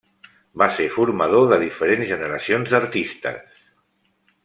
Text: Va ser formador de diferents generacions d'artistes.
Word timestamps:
Va 0.61 0.67
ser 0.77 0.87
formador 0.95 1.45
de 1.53 1.61
diferents 1.65 2.09
generacions 2.15 2.75
d'artistes. 2.75 3.65